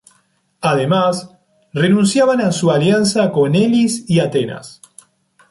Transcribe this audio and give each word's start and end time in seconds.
Además, 0.61 1.29
renunciaban 1.73 2.41
a 2.41 2.51
su 2.51 2.71
alianza 2.71 3.31
con 3.31 3.53
Elis 3.53 4.03
y 4.09 4.19
Atenas. 4.19 4.81